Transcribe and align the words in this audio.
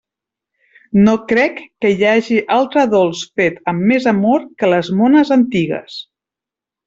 No 1.07 1.11
crec 1.31 1.59
que 1.85 1.91
hi 1.97 2.07
haja 2.13 2.39
altre 2.55 2.85
dolç 2.95 3.21
fet 3.41 3.61
amb 3.73 3.87
més 3.93 4.09
amor 4.15 4.49
que 4.63 4.71
les 4.75 4.91
mones 5.03 5.35
antigues. 5.37 6.01